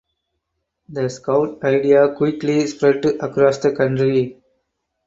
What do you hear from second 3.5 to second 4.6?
the country.